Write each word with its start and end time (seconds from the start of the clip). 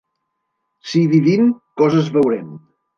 Si 0.93 1.05
vivim, 1.13 1.47
coses 1.85 2.13
veurem. 2.19 2.55